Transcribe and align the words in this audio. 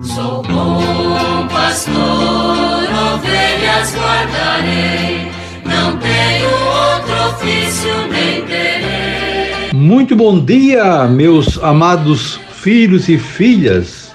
Sou 0.00 0.44
bom 0.44 1.48
pastor, 1.48 1.96
ovelhas 1.96 3.96
guardarei, 3.96 5.28
não 5.64 5.98
tenho 5.98 6.48
outro 6.48 7.14
ofício 7.30 7.90
nem 8.08 8.46
terei. 8.46 9.72
Muito 9.74 10.14
bom 10.14 10.38
dia, 10.38 11.08
meus 11.08 11.58
amados 11.64 12.38
filhos 12.52 13.08
e 13.08 13.18
filhas, 13.18 14.14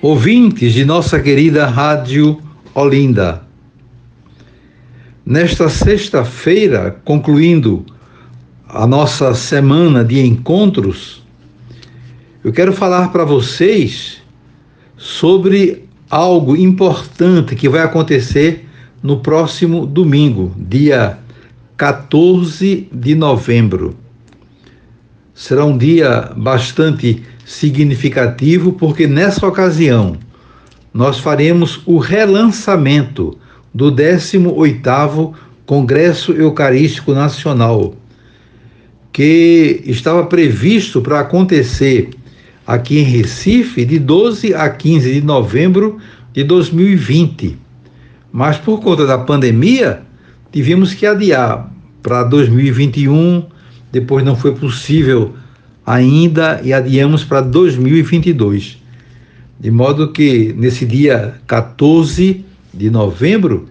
ouvintes 0.00 0.72
de 0.72 0.86
nossa 0.86 1.20
querida 1.20 1.66
Rádio 1.66 2.40
Olinda. 2.74 3.42
Nesta 5.26 5.68
sexta-feira, 5.68 7.02
concluindo 7.04 7.84
a 8.66 8.86
nossa 8.86 9.34
semana 9.34 10.02
de 10.02 10.26
encontros, 10.26 11.22
eu 12.42 12.50
quero 12.50 12.72
falar 12.72 13.12
para 13.12 13.26
vocês 13.26 14.26
sobre 14.98 15.84
algo 16.10 16.56
importante 16.56 17.54
que 17.54 17.68
vai 17.68 17.80
acontecer 17.82 18.68
no 19.02 19.20
próximo 19.20 19.86
domingo, 19.86 20.52
dia 20.58 21.18
14 21.76 22.88
de 22.92 23.14
novembro. 23.14 23.96
Será 25.32 25.64
um 25.64 25.78
dia 25.78 26.32
bastante 26.36 27.22
significativo 27.44 28.72
porque 28.72 29.06
nessa 29.06 29.46
ocasião 29.46 30.16
nós 30.92 31.20
faremos 31.20 31.80
o 31.86 31.98
relançamento 31.98 33.38
do 33.72 33.92
18º 33.92 35.32
Congresso 35.64 36.32
Eucarístico 36.32 37.12
Nacional, 37.12 37.94
que 39.12 39.80
estava 39.84 40.26
previsto 40.26 41.00
para 41.00 41.20
acontecer 41.20 42.10
aqui 42.68 42.98
em 42.98 43.02
Recife 43.02 43.86
de 43.86 43.98
12 43.98 44.52
a 44.52 44.68
15 44.68 45.14
de 45.14 45.22
novembro 45.22 45.96
de 46.34 46.44
2020. 46.44 47.56
Mas 48.30 48.58
por 48.58 48.82
conta 48.82 49.06
da 49.06 49.16
pandemia, 49.16 50.02
tivemos 50.52 50.92
que 50.92 51.06
adiar 51.06 51.72
para 52.02 52.24
2021, 52.24 53.42
depois 53.90 54.22
não 54.22 54.36
foi 54.36 54.54
possível 54.54 55.34
ainda 55.86 56.60
e 56.62 56.74
adiamos 56.74 57.24
para 57.24 57.40
2022. 57.40 58.76
De 59.58 59.70
modo 59.70 60.12
que 60.12 60.54
nesse 60.54 60.84
dia 60.84 61.36
14 61.46 62.44
de 62.74 62.90
novembro 62.90 63.66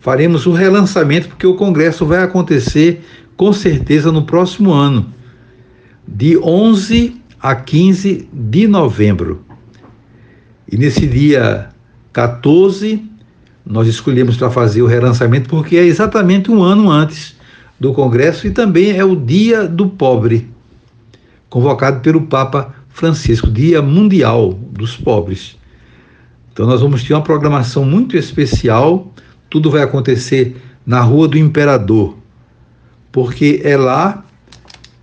faremos 0.00 0.46
o 0.46 0.52
relançamento, 0.52 1.28
porque 1.28 1.46
o 1.46 1.54
congresso 1.54 2.04
vai 2.04 2.24
acontecer 2.24 3.04
com 3.36 3.52
certeza 3.52 4.10
no 4.10 4.24
próximo 4.24 4.72
ano, 4.72 5.06
de 6.08 6.36
11 6.36 7.21
a 7.42 7.56
15 7.56 8.28
de 8.32 8.68
novembro. 8.68 9.44
E 10.70 10.76
nesse 10.76 11.06
dia 11.08 11.70
14, 12.12 13.04
nós 13.66 13.88
escolhemos 13.88 14.36
para 14.36 14.48
fazer 14.48 14.80
o 14.80 14.86
relançamento 14.86 15.48
porque 15.48 15.76
é 15.76 15.84
exatamente 15.84 16.52
um 16.52 16.62
ano 16.62 16.88
antes 16.88 17.34
do 17.80 17.92
Congresso 17.92 18.46
e 18.46 18.52
também 18.52 18.92
é 18.92 19.04
o 19.04 19.16
Dia 19.16 19.66
do 19.66 19.88
Pobre, 19.88 20.48
convocado 21.50 22.00
pelo 22.00 22.22
Papa 22.22 22.74
Francisco, 22.88 23.50
Dia 23.50 23.82
Mundial 23.82 24.52
dos 24.52 24.96
Pobres. 24.96 25.58
Então 26.52 26.64
nós 26.66 26.80
vamos 26.80 27.02
ter 27.02 27.12
uma 27.12 27.22
programação 27.22 27.84
muito 27.84 28.16
especial, 28.16 29.12
tudo 29.50 29.68
vai 29.68 29.82
acontecer 29.82 30.56
na 30.86 31.00
Rua 31.00 31.26
do 31.26 31.38
Imperador, 31.38 32.16
porque 33.10 33.60
é 33.64 33.76
lá 33.76 34.21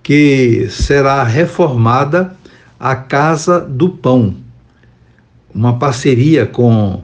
que 0.04 0.68
será 0.70 1.24
reformada 1.24 2.36
a 2.80 2.96
Casa 2.96 3.60
do 3.60 3.90
Pão, 3.90 4.36
uma 5.54 5.78
parceria 5.78 6.46
com 6.46 7.04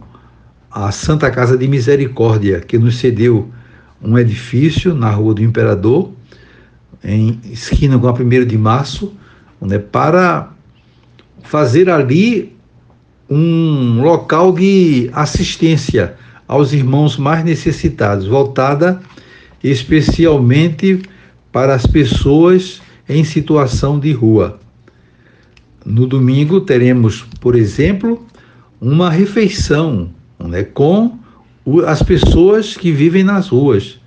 a 0.71 0.91
Santa 0.91 1.29
Casa 1.31 1.57
de 1.57 1.67
Misericórdia, 1.67 2.61
que 2.61 2.77
nos 2.77 2.97
cedeu 2.97 3.49
um 4.01 4.17
edifício 4.17 4.93
na 4.93 5.09
Rua 5.09 5.33
do 5.33 5.43
Imperador, 5.43 6.11
em 7.03 7.39
esquina 7.51 7.97
com 7.97 8.07
a 8.07 8.13
1 8.13 8.45
de 8.45 8.57
março, 8.57 9.13
né, 9.61 9.79
para 9.79 10.51
fazer 11.43 11.89
ali 11.89 12.55
um 13.29 14.01
local 14.01 14.53
de 14.53 15.09
assistência 15.13 16.15
aos 16.47 16.73
irmãos 16.73 17.17
mais 17.17 17.43
necessitados, 17.43 18.27
voltada 18.27 19.01
especialmente 19.63 21.01
para 21.51 21.73
as 21.73 21.87
pessoas 21.87 22.81
em 23.07 23.23
situação 23.23 23.99
de 23.99 24.11
rua. 24.11 24.59
No 25.85 26.07
domingo 26.07 26.61
teremos, 26.61 27.23
por 27.39 27.55
exemplo, 27.55 28.25
uma 28.81 29.09
refeição 29.09 30.09
né, 30.39 30.63
com 30.63 31.17
as 31.85 32.01
pessoas 32.01 32.75
que 32.75 32.91
vivem 32.91 33.23
nas 33.23 33.49
ruas. 33.49 33.99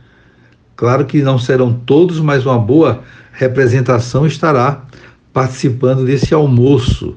Claro 0.76 1.04
que 1.04 1.22
não 1.22 1.38
serão 1.38 1.72
todos, 1.72 2.20
mas 2.20 2.46
uma 2.46 2.58
boa 2.58 3.02
representação 3.32 4.26
estará 4.26 4.84
participando 5.32 6.04
desse 6.04 6.34
almoço. 6.34 7.16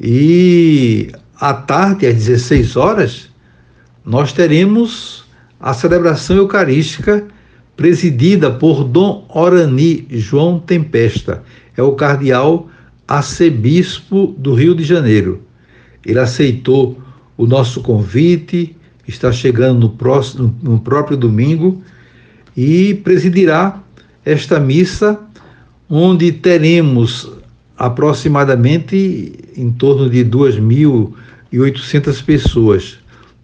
E 0.00 1.10
à 1.38 1.54
tarde, 1.54 2.06
às 2.06 2.14
16 2.14 2.76
horas, 2.76 3.30
nós 4.04 4.32
teremos 4.32 5.24
a 5.60 5.72
celebração 5.72 6.36
eucarística 6.36 7.26
presidida 7.82 8.48
por 8.48 8.84
Dom 8.84 9.26
Orani 9.28 10.06
João 10.08 10.60
Tempesta, 10.60 11.42
é 11.76 11.82
o 11.82 11.96
cardeal 11.96 12.68
arcebispo 13.08 14.32
do 14.38 14.54
Rio 14.54 14.72
de 14.72 14.84
Janeiro. 14.84 15.42
Ele 16.06 16.20
aceitou 16.20 17.02
o 17.36 17.44
nosso 17.44 17.80
convite, 17.80 18.76
está 19.08 19.32
chegando 19.32 19.80
no, 19.80 19.88
próximo, 19.88 20.54
no 20.62 20.78
próprio 20.78 21.16
domingo 21.16 21.82
e 22.56 22.94
presidirá 23.02 23.82
esta 24.24 24.60
missa, 24.60 25.18
onde 25.90 26.30
teremos 26.30 27.32
aproximadamente 27.76 29.32
em 29.56 29.72
torno 29.72 30.08
de 30.08 30.24
2.800 30.24 32.24
pessoas. 32.24 32.98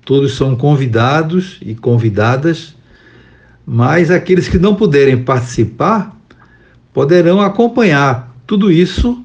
Todos 0.04 0.36
são 0.36 0.54
convidados 0.54 1.56
e 1.60 1.74
convidadas 1.74 2.77
mas 3.70 4.10
aqueles 4.10 4.48
que 4.48 4.58
não 4.58 4.74
puderem 4.74 5.22
participar 5.22 6.16
poderão 6.90 7.38
acompanhar 7.38 8.34
tudo 8.46 8.72
isso 8.72 9.22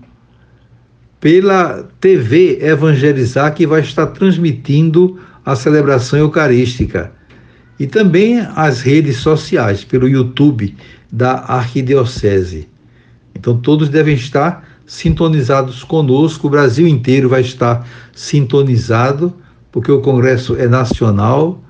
pela 1.18 1.88
TV 2.02 2.60
Evangelizar, 2.62 3.54
que 3.54 3.66
vai 3.66 3.80
estar 3.80 4.08
transmitindo 4.08 5.18
a 5.46 5.56
celebração 5.56 6.20
eucarística. 6.20 7.14
E 7.80 7.88
também 7.88 8.46
as 8.54 8.82
redes 8.82 9.16
sociais, 9.16 9.86
pelo 9.86 10.10
YouTube 10.10 10.76
da 11.10 11.36
Arquidiocese. 11.48 12.68
Então 13.34 13.58
todos 13.58 13.88
devem 13.88 14.16
estar 14.16 14.68
sintonizados 14.86 15.86
conosco, 15.86 16.48
o 16.48 16.50
Brasil 16.50 16.86
inteiro 16.86 17.30
vai 17.30 17.40
estar 17.40 17.88
sintonizado, 18.12 19.34
porque 19.72 19.90
o 19.90 20.02
Congresso 20.02 20.58
é 20.58 20.68
nacional 20.68 21.64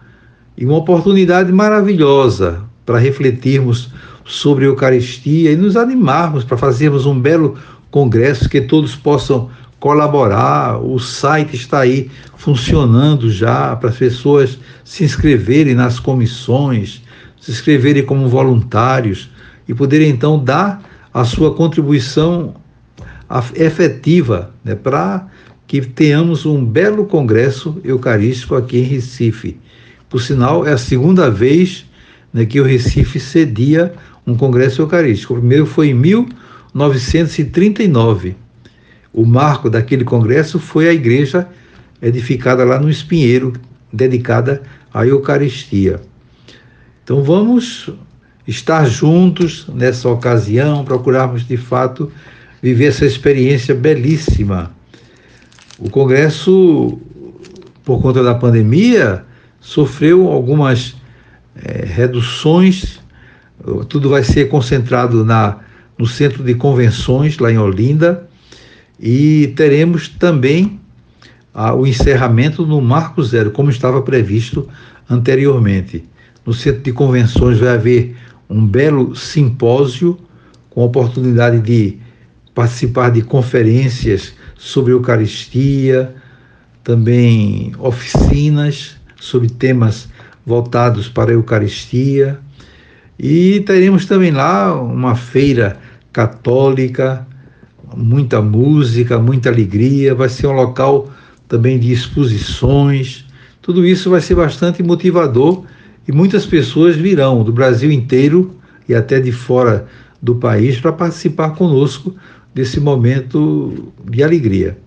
e 0.57 0.65
uma 0.65 0.77
oportunidade 0.77 1.51
maravilhosa 1.51 2.63
para 2.85 2.97
refletirmos 2.97 3.89
sobre 4.25 4.65
a 4.65 4.67
Eucaristia 4.67 5.51
e 5.51 5.55
nos 5.55 5.75
animarmos 5.75 6.43
para 6.43 6.57
fazermos 6.57 7.05
um 7.05 7.19
belo 7.19 7.57
congresso 7.91 8.49
que 8.49 8.61
todos 8.61 8.95
possam 8.95 9.49
colaborar. 9.79 10.79
O 10.79 10.97
site 10.99 11.55
está 11.55 11.81
aí 11.81 12.09
funcionando 12.37 13.29
já 13.29 13.75
para 13.75 13.89
as 13.89 13.97
pessoas 13.97 14.57
se 14.83 15.03
inscreverem 15.03 15.75
nas 15.75 15.99
comissões, 15.99 17.01
se 17.39 17.51
inscreverem 17.51 18.05
como 18.05 18.27
voluntários 18.27 19.29
e 19.67 19.73
poderem 19.73 20.09
então 20.09 20.41
dar 20.41 20.81
a 21.13 21.23
sua 21.25 21.53
contribuição 21.53 22.55
efetiva 23.55 24.53
né, 24.63 24.75
para 24.75 25.27
que 25.67 25.81
tenhamos 25.81 26.45
um 26.45 26.63
belo 26.63 27.05
congresso 27.05 27.79
eucarístico 27.83 28.55
aqui 28.55 28.77
em 28.79 28.83
Recife. 28.83 29.59
Por 30.13 30.21
sinal, 30.21 30.63
é 30.63 30.71
a 30.71 30.77
segunda 30.77 31.29
vez 31.31 31.87
né, 32.31 32.45
que 32.45 32.61
o 32.61 32.63
Recife 32.63 33.19
cedia 33.19 33.95
um 34.27 34.37
congresso 34.37 34.83
eucarístico. 34.83 35.33
O 35.33 35.37
primeiro 35.37 35.65
foi 35.65 35.89
em 35.89 35.95
1939. 35.95 38.35
O 39.11 39.25
marco 39.25 39.71
daquele 39.71 40.03
congresso 40.03 40.59
foi 40.59 40.87
a 40.87 40.93
igreja 40.93 41.47
edificada 41.99 42.63
lá 42.63 42.79
no 42.79 42.91
Espinheiro, 42.91 43.53
dedicada 43.91 44.61
à 44.93 45.03
Eucaristia. 45.03 45.99
Então 47.03 47.23
vamos 47.23 47.89
estar 48.47 48.85
juntos 48.85 49.67
nessa 49.73 50.07
ocasião, 50.09 50.85
procurarmos 50.85 51.43
de 51.43 51.57
fato 51.57 52.11
viver 52.61 52.85
essa 52.85 53.07
experiência 53.07 53.73
belíssima. 53.73 54.71
O 55.79 55.89
congresso, 55.89 56.99
por 57.83 57.99
conta 57.99 58.21
da 58.21 58.35
pandemia, 58.35 59.25
sofreu 59.63 60.27
algumas 60.27 60.93
é, 61.55 61.85
reduções, 61.85 62.99
tudo 63.87 64.09
vai 64.09 64.23
ser 64.23 64.49
concentrado 64.49 65.23
na, 65.23 65.59
no 65.97 66.05
centro 66.05 66.43
de 66.43 66.53
convenções, 66.53 67.37
lá 67.39 67.49
em 67.49 67.57
Olinda, 67.57 68.27
e 68.99 69.53
teremos 69.55 70.09
também 70.09 70.79
a, 71.53 71.73
o 71.73 71.87
encerramento 71.87 72.65
no 72.67 72.81
Marco 72.81 73.23
Zero, 73.23 73.51
como 73.51 73.69
estava 73.69 74.01
previsto 74.01 74.67
anteriormente. 75.09 76.03
No 76.45 76.53
centro 76.53 76.81
de 76.81 76.91
convenções 76.91 77.57
vai 77.59 77.69
haver 77.69 78.17
um 78.49 78.67
belo 78.67 79.15
simpósio 79.15 80.19
com 80.69 80.83
oportunidade 80.83 81.61
de 81.61 81.99
participar 82.53 83.11
de 83.11 83.21
conferências 83.21 84.33
sobre 84.57 84.91
Eucaristia, 84.91 86.13
também 86.83 87.71
oficinas 87.79 88.97
sobre 89.23 89.47
temas 89.47 90.09
voltados 90.45 91.07
para 91.07 91.31
a 91.31 91.33
Eucaristia. 91.33 92.37
E 93.17 93.61
teremos 93.61 94.05
também 94.05 94.31
lá 94.31 94.79
uma 94.81 95.15
feira 95.15 95.77
católica, 96.11 97.25
muita 97.95 98.41
música, 98.41 99.17
muita 99.17 99.49
alegria. 99.49 100.13
Vai 100.13 100.27
ser 100.27 100.47
um 100.47 100.51
local 100.51 101.09
também 101.47 101.79
de 101.79 101.93
exposições. 101.93 103.25
Tudo 103.61 103.85
isso 103.85 104.09
vai 104.09 104.19
ser 104.19 104.35
bastante 104.35 104.83
motivador 104.83 105.63
e 106.05 106.11
muitas 106.11 106.45
pessoas 106.45 106.97
virão 106.97 107.45
do 107.45 107.53
Brasil 107.53 107.91
inteiro 107.93 108.53
e 108.89 108.93
até 108.93 109.21
de 109.21 109.31
fora 109.31 109.87
do 110.21 110.35
país 110.35 110.77
para 110.81 110.91
participar 110.91 111.51
conosco 111.51 112.13
desse 112.53 112.81
momento 112.81 113.93
de 114.03 114.21
alegria. 114.21 114.77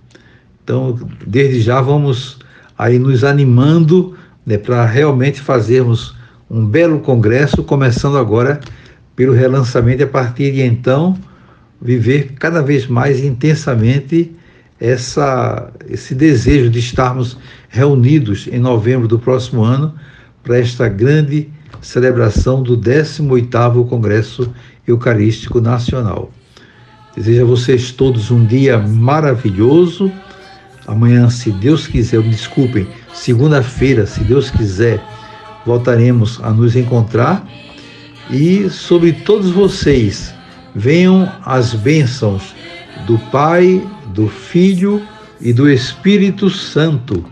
Então, 0.62 0.98
desde 1.26 1.60
já 1.60 1.80
vamos 1.80 2.38
aí 2.76 2.98
nos 2.98 3.24
animando 3.24 4.14
né, 4.46 4.56
para 4.56 4.86
realmente 4.86 5.40
fazermos 5.40 6.14
um 6.48 6.64
belo 6.64 7.00
congresso, 7.00 7.64
começando 7.64 8.16
agora 8.16 8.60
pelo 9.16 9.32
relançamento 9.32 10.02
e 10.02 10.04
a 10.04 10.08
partir 10.08 10.52
de 10.52 10.62
então 10.62 11.18
viver 11.82 12.34
cada 12.38 12.62
vez 12.62 12.86
mais 12.86 13.22
intensamente 13.22 14.32
essa, 14.80 15.70
esse 15.88 16.14
desejo 16.14 16.70
de 16.70 16.78
estarmos 16.78 17.36
reunidos 17.68 18.46
em 18.46 18.58
novembro 18.58 19.08
do 19.08 19.18
próximo 19.18 19.64
ano 19.64 19.94
para 20.42 20.58
esta 20.58 20.88
grande 20.88 21.50
celebração 21.80 22.62
do 22.62 22.78
18º 22.78 23.88
Congresso 23.88 24.52
Eucarístico 24.86 25.60
Nacional. 25.60 26.30
Desejo 27.16 27.42
a 27.42 27.46
vocês 27.46 27.90
todos 27.90 28.30
um 28.30 28.44
dia 28.44 28.78
maravilhoso. 28.78 30.12
Amanhã, 30.86 31.28
se 31.30 31.50
Deus 31.50 31.86
quiser, 31.86 32.20
me 32.20 32.28
desculpem, 32.28 32.86
segunda-feira, 33.16 34.06
se 34.06 34.20
Deus 34.22 34.50
quiser, 34.50 35.02
voltaremos 35.64 36.38
a 36.42 36.50
nos 36.50 36.76
encontrar. 36.76 37.46
E 38.30 38.68
sobre 38.70 39.12
todos 39.12 39.50
vocês, 39.50 40.34
venham 40.74 41.30
as 41.44 41.74
bênçãos 41.74 42.54
do 43.06 43.18
Pai, 43.30 43.82
do 44.06 44.28
Filho 44.28 45.02
e 45.40 45.52
do 45.52 45.68
Espírito 45.70 46.50
Santo. 46.50 47.24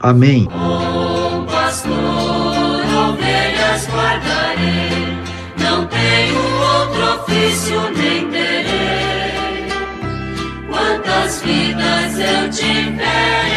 Amém. 0.00 0.44
Bom 0.44 1.46
pastor, 1.46 1.94
ovelhas 3.10 3.88
guardarei, 3.88 5.18
não 5.58 5.86
tenho 5.86 6.38
outro 6.76 7.22
ofício 7.22 7.80
nem. 7.96 8.12
Quantas 10.68 11.42
vidas 11.42 12.18
eu 12.18 12.50
tiver 12.50 13.51